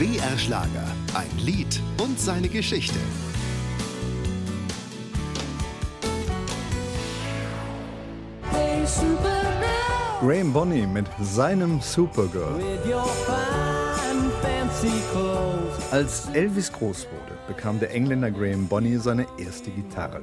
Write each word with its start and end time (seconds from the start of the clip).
BR 0.00 0.38
Schlager. 0.38 0.86
Ein 1.12 1.28
Lied 1.36 1.78
und 2.00 2.18
seine 2.18 2.48
Geschichte. 2.48 2.98
Graham 10.22 10.54
Bonney 10.54 10.86
mit 10.86 11.04
seinem 11.20 11.82
Supergirl. 11.82 12.62
Als 15.90 16.28
Elvis 16.32 16.72
groß 16.72 17.06
wurde, 17.08 17.38
bekam 17.46 17.80
der 17.80 17.90
Engländer 17.90 18.30
Graham 18.30 18.68
Bonney 18.68 18.96
seine 18.96 19.26
erste 19.38 19.70
Gitarre. 19.70 20.22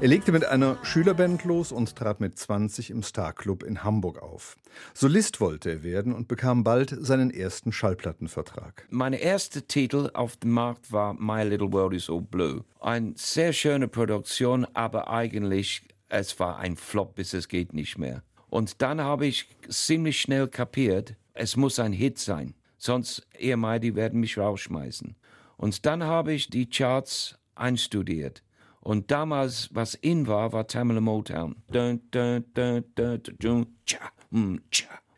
Er 0.00 0.08
legte 0.08 0.30
mit 0.30 0.44
einer 0.44 0.78
Schülerband 0.84 1.44
los 1.44 1.72
und 1.72 1.96
trat 1.96 2.20
mit 2.20 2.38
20 2.38 2.90
im 2.90 3.02
Starclub 3.02 3.62
in 3.62 3.82
Hamburg 3.82 4.22
auf. 4.22 4.56
Solist 4.94 5.40
wollte 5.40 5.70
er 5.70 5.82
werden 5.82 6.14
und 6.14 6.28
bekam 6.28 6.62
bald 6.62 6.96
seinen 7.00 7.30
ersten 7.30 7.72
Schallplattenvertrag. 7.72 8.86
Mein 8.90 9.12
erster 9.12 9.66
Titel 9.66 10.10
auf 10.14 10.36
dem 10.36 10.52
Markt 10.52 10.92
war 10.92 11.14
My 11.14 11.42
Little 11.42 11.72
World 11.72 11.94
is 11.94 12.08
All 12.08 12.22
Blue. 12.22 12.64
Eine 12.80 13.14
sehr 13.16 13.52
schöne 13.52 13.88
Produktion, 13.88 14.66
aber 14.74 15.10
eigentlich 15.10 15.82
es 16.08 16.38
war 16.38 16.58
ein 16.58 16.76
Flop, 16.76 17.14
bis 17.14 17.34
es 17.34 17.48
geht 17.48 17.72
nicht 17.72 17.98
mehr. 17.98 18.22
Und 18.48 18.82
dann 18.82 19.00
habe 19.00 19.26
ich 19.26 19.48
ziemlich 19.68 20.20
schnell 20.20 20.48
kapiert, 20.48 21.14
es 21.34 21.56
muss 21.56 21.78
ein 21.78 21.92
Hit 21.92 22.18
sein, 22.18 22.54
sonst 22.80 23.26
EMI, 23.38 23.78
die 23.80 23.94
werden 23.94 24.20
mich 24.20 24.38
rausschmeißen. 24.38 25.14
Und 25.56 25.86
dann 25.86 26.02
habe 26.02 26.32
ich 26.32 26.50
die 26.50 26.68
Charts 26.68 27.38
einstudiert. 27.54 28.42
Und 28.80 29.10
damals, 29.10 29.68
was 29.74 29.94
in 29.94 30.26
war, 30.26 30.52
war 30.52 30.66
Tamala 30.66 31.00
Motown. 31.00 31.56
Dun, 31.70 32.00
dun, 32.10 32.44
dun, 32.54 32.84
dun, 32.94 33.22
dun, 33.22 33.36
dun, 33.38 33.66
cha, 33.84 34.10
mm. 34.30 34.56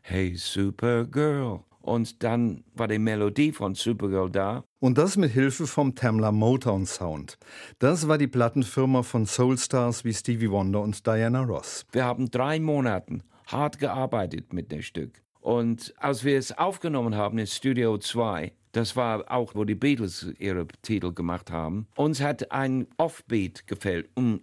Hey 0.03 0.35
Supergirl. 0.35 1.61
Und 1.81 2.23
dann 2.23 2.65
war 2.75 2.89
die 2.89 2.99
Melodie 2.99 3.53
von 3.53 3.75
Supergirl 3.75 4.31
da. 4.31 4.65
Und 4.81 4.99
das 4.99 5.17
mit 5.17 5.33
Hilfe 5.33 5.67
vom 5.67 5.95
Tamla 5.95 6.33
Motown 6.33 6.87
Sound. 6.87 7.39
Das 7.79 8.09
war 8.09 8.19
die 8.19 8.29
Plattenfirma 8.29 9.03
von 9.03 9.27
Soulstars 9.27 10.05
wie 10.05 10.15
Stevie 10.15 10.51
Wonder 10.51 10.81
und 10.81 11.07
Diana 11.07 11.43
Ross. 11.43 11.87
Wir 11.93 12.05
haben 12.05 12.31
drei 12.31 12.59
Monate 12.61 13.21
hart 13.47 13.79
gearbeitet 13.79 14.53
mit 14.53 14.73
dem 14.73 14.83
Stück. 14.83 15.23
Und 15.43 15.93
als 15.99 16.25
wir 16.25 16.39
es 16.39 16.57
aufgenommen 16.57 17.17
haben 17.17 17.37
in 17.37 17.47
Studio 17.47 17.99
2, 17.99 18.53
das 18.71 18.97
war 18.97 19.31
auch, 19.31 19.55
wo 19.55 19.65
die 19.65 19.75
Beatles 19.75 20.33
ihre 20.39 20.67
Titel 20.81 21.13
gemacht 21.13 21.51
haben, 21.51 21.87
uns 21.97 22.23
hat 22.23 22.51
ein 22.53 22.87
Offbeat 22.97 23.67
gefällt. 23.67 24.09
Und 24.15 24.41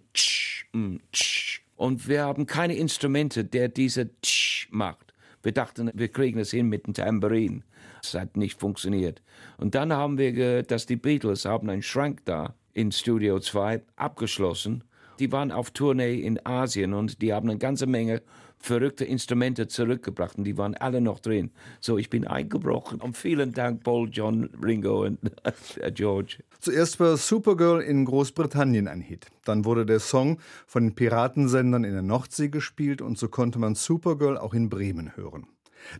wir 2.08 2.22
haben 2.22 2.46
keine 2.46 2.76
Instrumente, 2.76 3.44
der 3.44 3.68
diese 3.68 4.10
macht. 4.70 5.14
Wir 5.42 5.52
dachten, 5.52 5.90
wir 5.94 6.08
kriegen 6.08 6.38
es 6.38 6.50
hin 6.50 6.68
mit 6.68 6.86
dem 6.86 6.92
Tambourin. 6.92 7.64
Es 8.02 8.14
hat 8.14 8.36
nicht 8.36 8.60
funktioniert. 8.60 9.22
Und 9.56 9.74
dann 9.74 9.92
haben 9.92 10.18
wir 10.18 10.32
gehört, 10.32 10.70
dass 10.70 10.84
die 10.84 10.96
Beatles 10.96 11.46
haben 11.46 11.70
einen 11.70 11.82
Schrank 11.82 12.20
da 12.26 12.54
in 12.74 12.92
Studio 12.92 13.40
2 13.40 13.82
abgeschlossen. 13.96 14.84
Die 15.18 15.32
waren 15.32 15.50
auf 15.50 15.70
Tournee 15.70 16.20
in 16.20 16.44
Asien 16.46 16.94
und 16.94 17.20
die 17.20 17.32
haben 17.32 17.48
eine 17.48 17.58
ganze 17.58 17.86
Menge 17.86 18.22
verrückte 18.60 19.04
Instrumente 19.04 19.66
zurückgebracht 19.66 20.38
und 20.38 20.44
die 20.44 20.56
waren 20.56 20.74
alle 20.74 21.00
noch 21.00 21.18
drin. 21.18 21.50
So, 21.80 21.98
ich 21.98 22.10
bin 22.10 22.26
eingebrochen. 22.26 23.00
Und 23.00 23.16
vielen 23.16 23.52
Dank, 23.52 23.82
Paul, 23.82 24.08
John, 24.12 24.50
Ringo 24.62 25.04
und 25.04 25.18
äh, 25.80 25.90
George. 25.90 26.38
Zuerst 26.60 27.00
war 27.00 27.16
Supergirl 27.16 27.80
in 27.80 28.04
Großbritannien 28.04 28.86
ein 28.86 29.00
Hit. 29.00 29.26
Dann 29.44 29.64
wurde 29.64 29.86
der 29.86 29.98
Song 29.98 30.38
von 30.66 30.84
den 30.84 30.94
Piratensendern 30.94 31.84
in 31.84 31.94
der 31.94 32.02
Nordsee 32.02 32.48
gespielt 32.48 33.00
und 33.00 33.18
so 33.18 33.28
konnte 33.28 33.58
man 33.58 33.74
Supergirl 33.74 34.36
auch 34.36 34.52
in 34.52 34.68
Bremen 34.68 35.16
hören. 35.16 35.46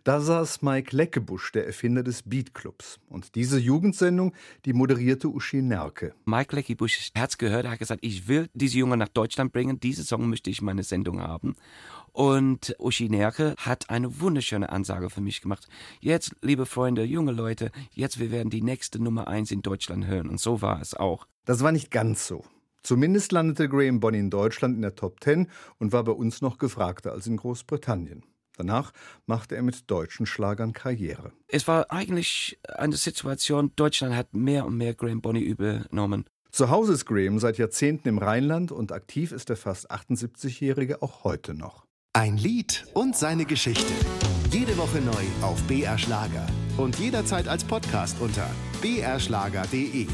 Da 0.04 0.20
saß 0.20 0.62
Mike 0.62 0.96
Leckebusch, 0.96 1.52
der 1.52 1.66
Erfinder 1.66 2.02
des 2.02 2.22
Beatclubs. 2.22 2.98
Und 3.08 3.34
diese 3.34 3.58
Jugendsendung, 3.58 4.34
die 4.64 4.72
moderierte 4.72 5.28
Uschi 5.28 5.62
Nerke. 5.62 6.14
Mike 6.24 6.54
Lecky 6.54 6.74
Bush 6.74 7.10
Herz 7.14 7.38
gehört, 7.38 7.64
er 7.64 7.72
hat 7.72 7.78
gesagt, 7.78 8.04
ich 8.04 8.28
will 8.28 8.48
diese 8.54 8.78
Jungen 8.78 8.98
nach 8.98 9.08
Deutschland 9.08 9.52
bringen, 9.52 9.80
diese 9.80 10.04
Song 10.04 10.28
möchte 10.28 10.50
ich 10.50 10.60
in 10.60 10.66
meine 10.66 10.82
Sendung 10.82 11.20
haben. 11.20 11.54
Und 12.12 12.74
Uschi 12.78 13.08
Nerke 13.08 13.54
hat 13.58 13.90
eine 13.90 14.20
wunderschöne 14.20 14.70
Ansage 14.70 15.10
für 15.10 15.20
mich 15.20 15.40
gemacht. 15.40 15.68
Jetzt, 16.00 16.34
liebe 16.42 16.66
Freunde, 16.66 17.04
junge 17.04 17.32
Leute, 17.32 17.70
jetzt 17.92 18.18
wir 18.18 18.30
werden 18.30 18.50
die 18.50 18.62
nächste 18.62 19.02
Nummer 19.02 19.28
eins 19.28 19.50
in 19.50 19.62
Deutschland 19.62 20.06
hören. 20.06 20.28
Und 20.28 20.40
so 20.40 20.62
war 20.62 20.80
es 20.80 20.94
auch. 20.94 21.26
Das 21.44 21.62
war 21.62 21.72
nicht 21.72 21.90
ganz 21.90 22.26
so. 22.26 22.44
Zumindest 22.82 23.32
landete 23.32 23.68
Graham 23.68 24.00
Bonney 24.00 24.18
in 24.18 24.30
Deutschland 24.30 24.74
in 24.74 24.82
der 24.82 24.94
Top 24.94 25.20
Ten 25.20 25.48
und 25.78 25.92
war 25.92 26.04
bei 26.04 26.12
uns 26.12 26.40
noch 26.40 26.58
gefragter 26.58 27.12
als 27.12 27.26
in 27.26 27.36
Großbritannien. 27.36 28.24
Danach 28.60 28.92
machte 29.24 29.56
er 29.56 29.62
mit 29.62 29.90
deutschen 29.90 30.26
Schlagern 30.26 30.74
Karriere. 30.74 31.32
Es 31.48 31.66
war 31.66 31.90
eigentlich 31.90 32.58
eine 32.68 32.96
Situation, 32.96 33.72
Deutschland 33.74 34.14
hat 34.14 34.34
mehr 34.34 34.66
und 34.66 34.76
mehr 34.76 34.92
Graham 34.92 35.22
Bonny 35.22 35.40
übernommen. 35.40 36.26
Zu 36.50 36.68
Hause 36.68 36.92
ist 36.92 37.06
Graham 37.06 37.38
seit 37.38 37.56
Jahrzehnten 37.56 38.08
im 38.08 38.18
Rheinland 38.18 38.70
und 38.70 38.92
aktiv 38.92 39.32
ist 39.32 39.48
der 39.48 39.56
fast 39.56 39.90
78-Jährige 39.90 41.00
auch 41.00 41.24
heute 41.24 41.54
noch. 41.54 41.86
Ein 42.12 42.36
Lied 42.36 42.84
und 42.92 43.16
seine 43.16 43.46
Geschichte. 43.46 43.92
Jede 44.50 44.76
Woche 44.76 45.00
neu 45.00 45.24
auf 45.40 45.62
BR 45.62 45.96
Schlager. 45.96 46.46
Und 46.76 46.98
jederzeit 46.98 47.48
als 47.48 47.64
Podcast 47.64 48.20
unter 48.20 48.50
brschlager.de. 48.82 50.06